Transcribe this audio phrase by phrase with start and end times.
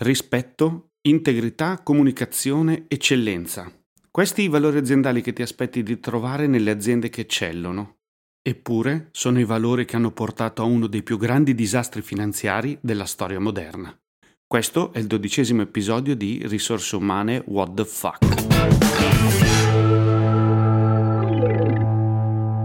[0.00, 3.70] rispetto, integrità, comunicazione, eccellenza.
[4.10, 7.96] Questi i valori aziendali che ti aspetti di trovare nelle aziende che eccellono.
[8.42, 13.04] Eppure sono i valori che hanno portato a uno dei più grandi disastri finanziari della
[13.04, 13.96] storia moderna.
[14.46, 18.50] Questo è il dodicesimo episodio di Risorse umane What the Fuck.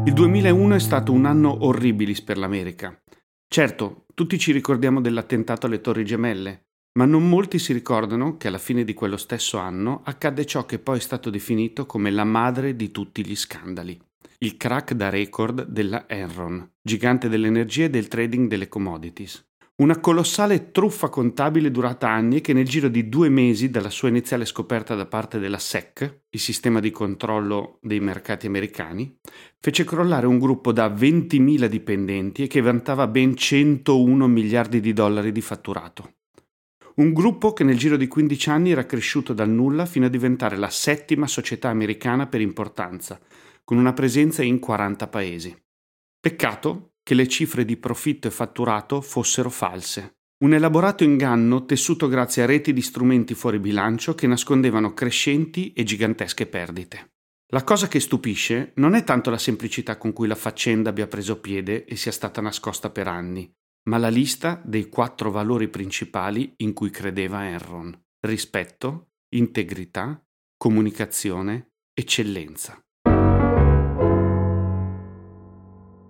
[0.06, 3.00] Il 2001 è stato un anno orribilis per l'America.
[3.48, 6.67] Certo, tutti ci ricordiamo dell'attentato alle Torri Gemelle,
[6.98, 10.80] ma non molti si ricordano che alla fine di quello stesso anno accadde ciò che
[10.80, 14.00] poi è stato definito come la madre di tutti gli scandali.
[14.40, 19.46] Il crack da record della Enron, gigante dell'energia e del trading delle commodities.
[19.80, 24.46] Una colossale truffa contabile durata anni che nel giro di due mesi dalla sua iniziale
[24.46, 29.20] scoperta da parte della SEC, il sistema di controllo dei mercati americani,
[29.60, 35.32] fece crollare un gruppo da 20.000 dipendenti e che vantava ben 101 miliardi di dollari
[35.32, 36.17] di fatturato.
[36.98, 40.58] Un gruppo che nel giro di 15 anni era cresciuto dal nulla fino a diventare
[40.58, 43.20] la settima società americana per importanza,
[43.64, 45.56] con una presenza in 40 paesi.
[46.20, 50.16] Peccato che le cifre di profitto e fatturato fossero false.
[50.44, 55.84] Un elaborato inganno tessuto grazie a reti di strumenti fuori bilancio che nascondevano crescenti e
[55.84, 57.12] gigantesche perdite.
[57.52, 61.40] La cosa che stupisce non è tanto la semplicità con cui la faccenda abbia preso
[61.40, 63.50] piede e sia stata nascosta per anni,
[63.88, 67.98] ma la lista dei quattro valori principali in cui credeva Enron.
[68.20, 70.22] Rispetto, integrità,
[70.58, 72.82] comunicazione, eccellenza.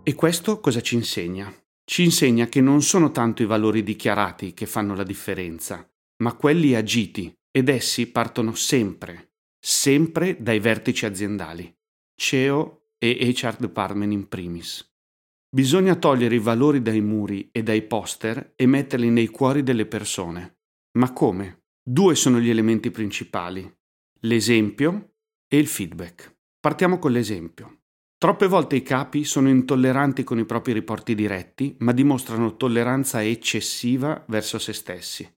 [0.03, 1.53] E questo cosa ci insegna?
[1.83, 5.87] Ci insegna che non sono tanto i valori dichiarati che fanno la differenza,
[6.23, 11.73] ma quelli agiti, ed essi partono sempre, sempre dai vertici aziendali,
[12.15, 14.96] CEO e HR Department in primis.
[15.49, 20.57] Bisogna togliere i valori dai muri e dai poster e metterli nei cuori delle persone.
[20.97, 21.63] Ma come?
[21.81, 23.65] Due sono gli elementi principali,
[24.21, 25.13] l'esempio
[25.47, 26.35] e il feedback.
[26.59, 27.83] Partiamo con l'esempio.
[28.17, 34.25] Troppe volte i capi sono intolleranti con i propri riporti diretti, ma dimostrano tolleranza eccessiva
[34.27, 35.33] verso se stessi.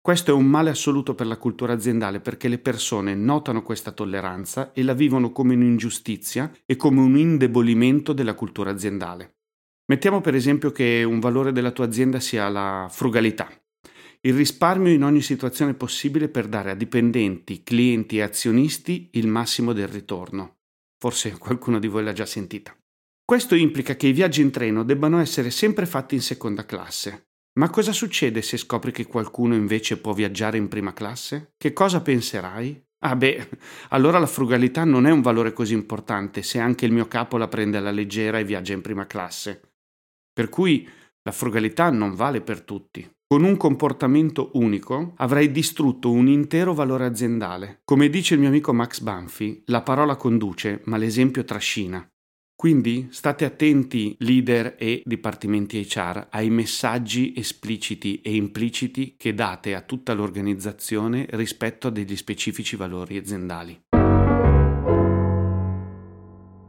[0.00, 4.72] Questo è un male assoluto per la cultura aziendale perché le persone notano questa tolleranza
[4.72, 9.40] e la vivono come un'ingiustizia e come un indebolimento della cultura aziendale.
[9.86, 13.50] Mettiamo per esempio che un valore della tua azienda sia la frugalità,
[14.24, 19.72] il risparmio in ogni situazione possibile per dare a dipendenti, clienti e azionisti il massimo
[19.72, 20.58] del ritorno.
[20.96, 22.72] Forse qualcuno di voi l'ha già sentita.
[23.24, 27.30] Questo implica che i viaggi in treno debbano essere sempre fatti in seconda classe.
[27.58, 31.54] Ma cosa succede se scopri che qualcuno invece può viaggiare in prima classe?
[31.56, 32.80] Che cosa penserai?
[33.00, 33.48] Ah beh,
[33.88, 37.48] allora la frugalità non è un valore così importante se anche il mio capo la
[37.48, 39.71] prende alla leggera e viaggia in prima classe.
[40.32, 40.88] Per cui
[41.22, 43.08] la frugalità non vale per tutti.
[43.26, 47.80] Con un comportamento unico avrai distrutto un intero valore aziendale.
[47.84, 52.06] Come dice il mio amico Max Banfi, la parola conduce, ma l'esempio trascina.
[52.54, 59.80] Quindi state attenti, leader e dipartimenti HR, ai messaggi espliciti e impliciti che date a
[59.80, 63.80] tutta l'organizzazione rispetto a degli specifici valori aziendali.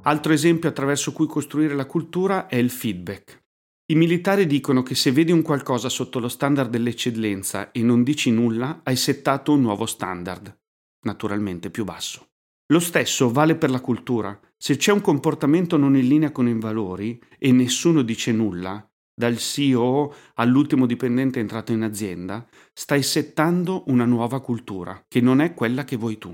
[0.06, 3.43] Altro esempio attraverso cui costruire la cultura è il feedback.
[3.86, 8.32] I militari dicono che se vedi un qualcosa sotto lo standard dell'eccellenza e non dici
[8.32, 10.58] nulla, hai settato un nuovo standard,
[11.02, 12.30] naturalmente più basso.
[12.68, 14.40] Lo stesso vale per la cultura.
[14.56, 19.38] Se c'è un comportamento non in linea con i valori e nessuno dice nulla, dal
[19.38, 25.84] CEO all'ultimo dipendente entrato in azienda, stai settando una nuova cultura, che non è quella
[25.84, 26.34] che vuoi tu.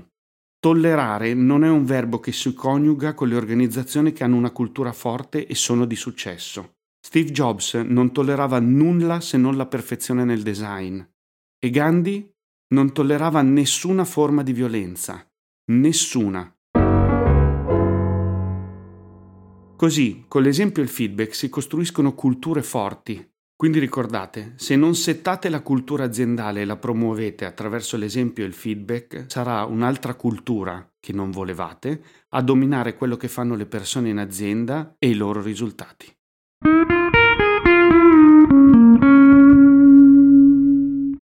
[0.60, 4.92] Tollerare non è un verbo che si coniuga con le organizzazioni che hanno una cultura
[4.92, 6.74] forte e sono di successo.
[7.02, 11.00] Steve Jobs non tollerava nulla se non la perfezione nel design
[11.58, 12.32] e Gandhi
[12.68, 15.28] non tollerava nessuna forma di violenza,
[15.72, 16.54] nessuna.
[19.76, 23.28] Così, con l'esempio e il feedback si costruiscono culture forti.
[23.56, 28.54] Quindi ricordate, se non settate la cultura aziendale e la promuovete attraverso l'esempio e il
[28.54, 34.18] feedback, sarà un'altra cultura che non volevate a dominare quello che fanno le persone in
[34.18, 36.14] azienda e i loro risultati.